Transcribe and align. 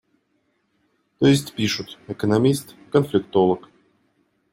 То 1.19 1.27
есть 1.27 1.53
пишут: 1.53 1.99
«Экономист, 2.07 2.73
конфликтолог». 2.91 3.69